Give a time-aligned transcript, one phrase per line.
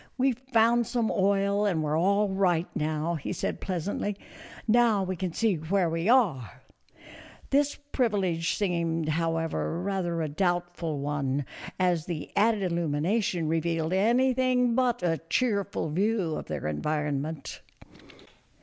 [0.17, 4.17] "We Ve found some oil and we 're all right now," he said, pleasantly."
[4.67, 6.63] Now we can see where we are."
[7.51, 11.29] This privilege seemed, however, rather a doubt A FURNISHED COTTAGE BY THE SEA.
[11.29, 11.45] 22Q ful one,
[11.91, 17.61] as the added illumination revealed anything but a cheerful view of their environment.